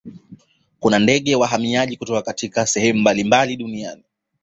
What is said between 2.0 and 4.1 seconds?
katika sehemu mbalimbali duniani